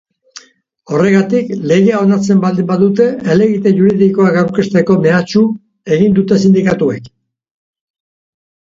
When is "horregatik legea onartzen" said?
0.95-2.39